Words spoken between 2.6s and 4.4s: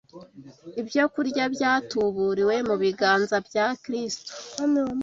mu biganza bya Kristo,